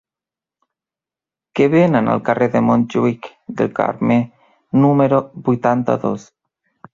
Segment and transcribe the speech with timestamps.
[1.59, 3.29] Què venen al carrer de Montjuïc
[3.61, 4.17] del Carme
[4.87, 6.27] número vuitanta-dos?